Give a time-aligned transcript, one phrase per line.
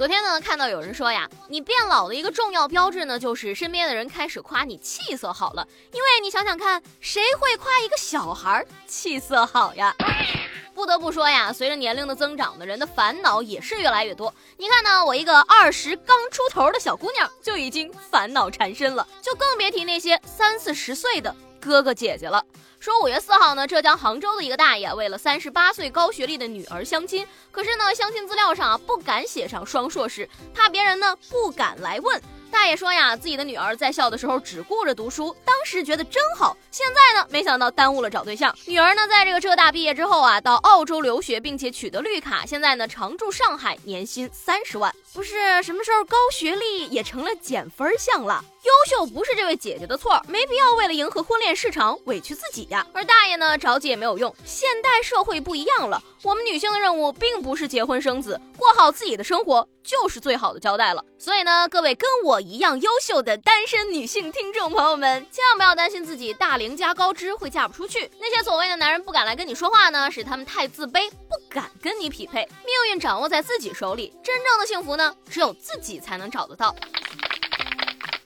[0.00, 5.68] 昨天呢，看到有人说呀，你变老的一个重要标志呢，就是身边的人开始夸你气色好了。
[5.92, 9.94] 因为你想想看，谁会夸一个小孩气色好呀？
[10.74, 14.34] 不得不说呀，随着年龄的增长呢，人的烦恼也是越来越多。
[14.56, 22.44] 你看呢，我一个二十刚出头的小姑娘就已经烦恼缠身了，就更别提那些三四十岁的哥哥姐姐了。
[22.78, 32.20] 说五月四号呢，浙江杭州的一个大爷为了三十八岁高学历的女儿相亲，可是呢，相亲资料上啊不敢写上双硕士，怕别人呢不敢来问。
[32.50, 36.56] 大爷说呀，自己的女儿在校的时候只顾着读书，当时觉得真好。
[36.70, 38.52] 现在呢，没想到耽误了找对象。
[38.66, 44.92] 女儿呢，在这个浙大毕业之后啊，到澳洲留学，并且取得绿卡，现在呢，常驻上海，年薪三十万。
[45.12, 48.44] 不是什么时候高学历也成了减分项了？
[48.62, 52.86] 优秀不是这位姐姐的错，没必要为了迎合婚恋市场委屈自己呀。
[52.92, 54.32] 而大爷呢，着急也没有用。
[54.44, 61.02] 现代社会不一样了，我们女性的任务并不是结婚生子，过好自己的生活就是最好的交代了。
[61.18, 68.10] 所以呢，各位跟我一样优秀的单身女性听众朋友们，千万不要担心自己大龄加高知会嫁不出去。
[68.20, 72.46] 那些所谓的男人不敢来跟你说话呢，是他们太自卑，不敢跟你匹配。
[72.64, 76.74] 命运掌握在自己手里，真正的幸福呢只有自己才能找得到。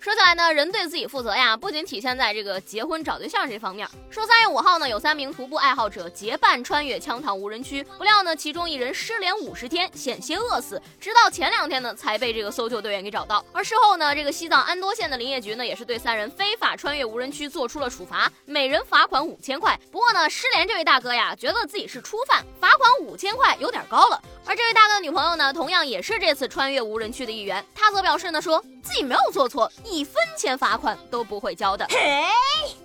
[0.04, 3.88] 说起来呢，人对自己负责呀，不仅体现在这个结婚找对象这方面。
[4.10, 13.42] 说三月五号呢，有三名徒步爱好者结伴穿越羌塘无人区，不料呢，其中一人失联五十天，险些饿死，直到前两天呢，才被这个搜救队员给找到。
[13.50, 19.80] 而事后呢，这个西藏安多县的林业局呢，也是对三人非法穿越无人区做出了处罚，每人罚款五千块。
[19.90, 24.22] 不过呢，失联这位大哥呀，觉得自己是初犯，罚款五千块有点高了。
[24.44, 31.86] 而这位大哥的女朋友呢，同样也是这次穿越无人区的一员，他则表示呢，说自己没有做错，一分钱罚款都不会交的。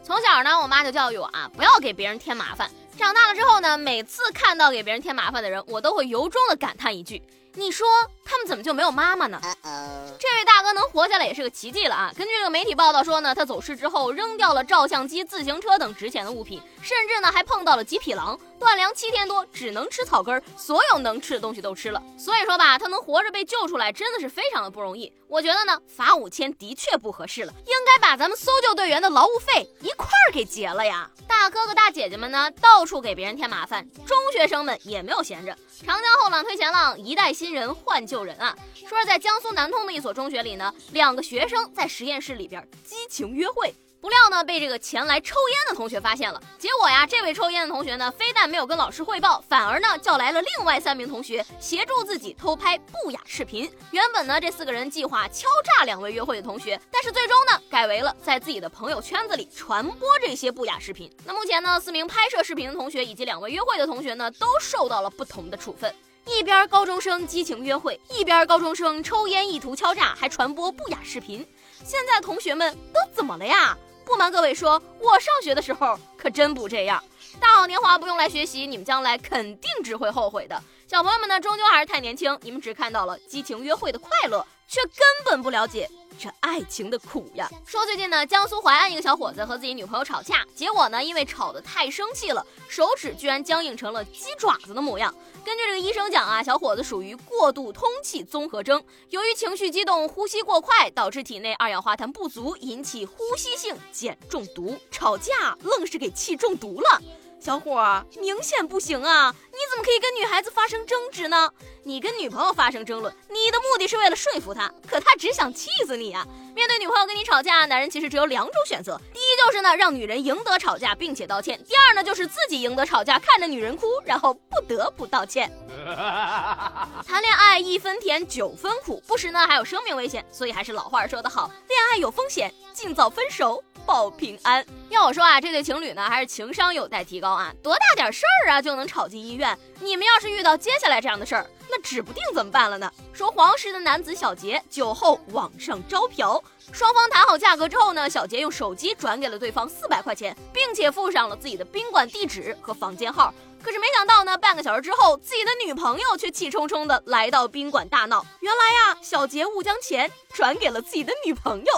[0.04, 2.70] 从小呢，我妈就教育我啊，不要给别人添麻烦。
[2.98, 7.24] 长大了之后呢，每次看到给别人添麻烦的人，我都会由衷的感叹一句。
[7.54, 7.88] 你说
[8.30, 9.42] 他们怎么就没有妈妈呢？
[9.44, 12.12] 这位大哥能活下来也是个奇迹了啊！
[12.16, 22.02] 根据这个媒体报道说呢，他走失之后扔掉了照相机、自行车等值钱的物品，甚至呢还碰到了几匹狼，断粮七天多，只能吃草根，所有能吃的东西都吃了。
[22.20, 25.12] 所以说吧，他能活着被救出来，真的是非常的不容易。
[25.28, 31.10] 我觉得呢，罚五千的确不合适了，应该把咱们搜救队员的劳务费一块儿给结了呀！
[31.28, 38.54] 大哥哥大姐姐们呢，到处给别人添麻烦，中学生们也没有闲着，长江后浪推前浪，一代新人换旧有人啊！
[38.76, 43.74] 说是在江苏南通的一所中学里呢，两个学生在实验室里边激情约会。
[44.02, 46.42] 不料呢，被这个前来抽烟的同学发现了。
[46.58, 53.70] 结果呀，这位抽烟的同学呢，非但没有跟老师汇报，反而呢，叫来了另外三名同学协助自己偷拍不雅视频。
[53.92, 61.10] 原本呢，这四个人计划敲诈两位约会的同学，但是最终呢，改为了在自己的朋友圈子里传播这些不雅视频。
[61.26, 65.94] 那目前呢，四名拍摄视频的同学以及两位约会的同学呢，都受到了不同的处分。
[66.30, 71.46] 一边高中生激情约会，一边高中生抽烟意图敲诈，还传播不雅视频。
[71.84, 73.76] 现在同学们都怎么了呀？
[74.06, 77.04] 不瞒各位说，我上学的时候可真不这样。
[77.40, 80.62] 大好年华不用来学习，你们将来肯定只会后悔的。
[80.88, 87.50] 小朋友们呢，终究还是太年轻，你们只看到了激情约会的快乐，却根本不了解这爱情的苦呀。
[87.66, 95.14] 说最近呢，江苏淮安一个小伙子和自己女朋友吵架，结果呢，因为吵得太生气了，手指居然僵硬成了鸡爪子的模样。
[95.44, 104.78] 根据这个医生讲啊，小伙子属于过度通气综合征，由于情绪激动、呼吸过快，导致体内二氧化碳不足，引起呼吸性碱中毒。
[104.92, 107.02] 吵架愣是给气中毒了。
[107.40, 109.34] 小伙儿明显不行啊！
[109.52, 111.50] 你怎么可以跟女孩子发生争执呢？
[111.84, 116.28] 你跟女朋友发生争论，你的目的是为了说服她，可她只想气死你啊！
[116.60, 125.50] 面对女朋友跟你吵架，男人其实只有两种选择：第一就是呢让女人赢得吵架并且道歉；第二呢就是自己赢得吵架，看着女人哭，然后不得不道歉。
[127.08, 133.64] 谈恋爱一分甜九分苦，不时呢还有生命危险，所以还是老话说得好，恋爱有风险，尽早分手。
[133.86, 134.64] 保平安。
[134.90, 137.52] 要我说啊，这对情侣呢，还是情商有待提高啊！
[137.64, 139.58] 多大点事儿啊，就能吵进医院？
[139.80, 142.92] 你们要是遇到接下来这样的事儿，那指不定怎么办了呢？
[143.14, 153.34] 说黄石的男子小杰酒后网上招嫖，双方谈好价格之后呢，小杰用手机转给了对方四百块钱，并且附上了自己的宾馆地址和房间号。
[153.62, 158.26] 可是没想到呢，半个小时之后，自己的女朋友却气冲冲的来到宾馆大闹。
[158.40, 161.74] 原来呀，小杰误将钱转给了自己的女朋友。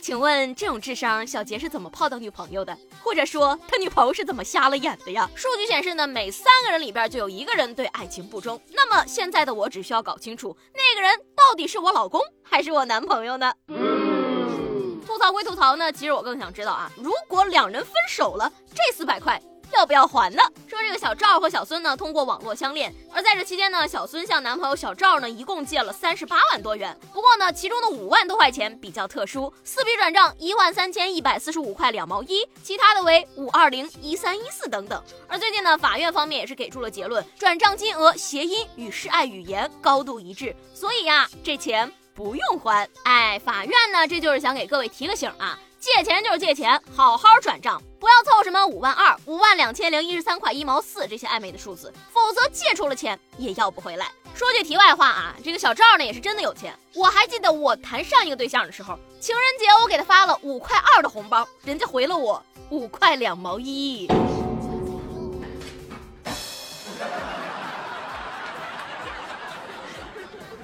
[0.00, 2.76] 请问这种智商，小杰是怎么泡到女朋友的？
[3.02, 5.28] 或者说他女朋友是怎么瞎了眼的呀？
[5.34, 8.60] 数据显示呢，每三个人里边就有一个人对爱情不忠。
[8.72, 13.52] 那么现在的我只需要搞清楚，那个人到底是我老公还是我男朋友呢？
[13.68, 19.40] 嗯吐槽归吐槽呢，其实我更想知道啊，如果两人分手了，这四百块。
[19.72, 20.42] 要不要还呢？
[20.68, 26.96] 说这个小赵和小孙呢，通过网络相恋，而在这期间呢，小孙向男朋友小赵呢，一共借了三十八万多元。
[27.12, 35.02] 不过呢，其中的五万多块钱比较特殊，四笔转账一万三千一百四十五块两毛一，其他的为五二零一三一四等等。
[35.28, 42.88] 而最近呢，法院方面也是给出了结论，转账金额、谐音与示爱语言高度一致，所以呀，这钱不用还。
[43.04, 45.58] 哎，法院呢，这就是想给各位提个醒啊。
[45.80, 54.10] 借钱就是借钱，好好转账，不要凑什么五万二、五万两千零一十三块一毛四这些暧昧的数字，否则借出了钱也要不回来。
[54.34, 64.08] 说句题外话啊，这个小赵呢也是真的有钱，我还记得我谈上一个对象的时候，情人节我给他发了五块二的红包，人家回了我五块两毛一。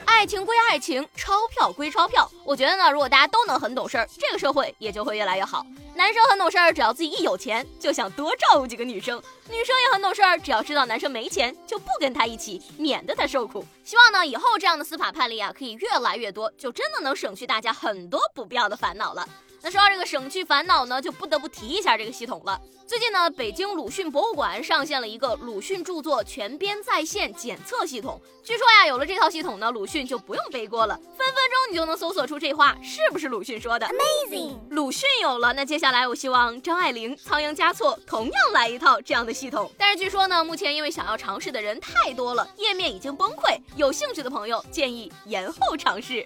[0.07, 2.29] 爱情归爱情，钞票归钞票。
[2.45, 5.65] 我觉得呢，如果大家都能很懂事儿，这个社会也就会越来越好。
[5.97, 13.65] 男生很懂事儿，只要自己一有钱，就想多照顾几个女生；女生也很懂事儿，只要知道男生没钱，就不跟他一起，免得他受苦。
[13.83, 19.27] 希望呢，以后这样的司法判例啊，可以越来越多，就真的能省去大家很多不必要的烦恼了。
[19.63, 22.61] 那说到这个省去烦恼呢，就不得不提一下这个系统了。
[22.87, 28.21] 最近呢，北京鲁迅博物馆上线了一个鲁迅著作全编在线检测系统。
[28.45, 33.89] 据说呀，有了这套系统呢，鲁迅就不用背锅了，分分钟你就能搜索出这话是不是鲁迅说的。
[33.89, 34.57] Amazing！
[34.71, 39.69] 鲁迅有了，那接下来我希望张爱玲仓央嘉措同样来一套这样的系统。
[39.77, 43.59] 但是据说呢，目前因为想要尝试的人太多了，页面已经崩溃。
[43.75, 46.25] 有兴趣的朋友建议延后尝试。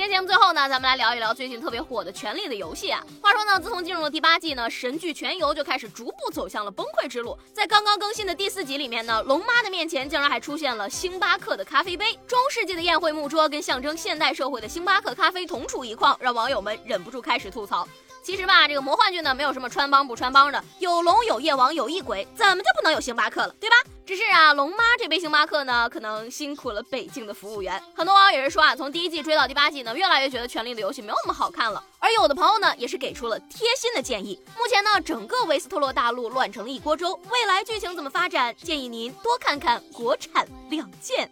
[0.00, 3.04] 今天节目最后呢，咱们来聊一聊最近特别火的《权力的游戏》啊。
[3.20, 5.12] 话说呢，自从进入了第八季呢，神剧。
[5.12, 7.36] 全游就开始逐步走向了崩溃之路。
[7.52, 17.86] 在刚刚更新的第四集里面呢，龙妈的面前竟然还出现了星巴克的咖啡杯，中世纪的宴会木桌跟象征现代社会的星巴克咖啡同处一框，让网友们忍不住开始吐槽。
[18.22, 23.76] 其实吧，这个魔幻剧呢，没有什么穿帮不穿帮的，有龙有夜王有异鬼，怎么就不能有星巴克了，对吧？
[24.06, 27.80] 只是啊，龙妈这杯星巴克呢，可能辛苦了北京的服务员。
[27.94, 31.82] 很多网友也是说啊，从第一季追到第八季呢，越来越觉得《权力的游戏》没有那么好看了。
[32.00, 34.40] 而有的朋友呢，也是给出了贴心的建议。
[34.58, 41.26] 目前呢，整个维斯特洛大陆乱成了一锅粥，未来剧情怎么发展，建议您多看看国产《亮剑》。